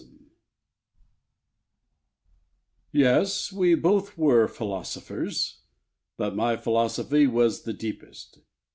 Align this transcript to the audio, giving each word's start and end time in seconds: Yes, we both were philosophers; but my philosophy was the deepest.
Yes, 2.91 3.51
we 3.53 3.75
both 3.75 4.17
were 4.17 4.47
philosophers; 4.47 5.59
but 6.17 6.35
my 6.35 6.57
philosophy 6.57 7.27
was 7.27 7.61
the 7.65 7.73
deepest. 7.73 8.39